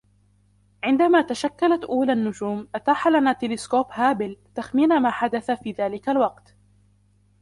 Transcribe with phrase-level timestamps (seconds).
[0.83, 6.55] عندما تشكلت أولى النجوم أتاح لنا تلسكوب هابل تخمين ماحدث في ذلك الوقت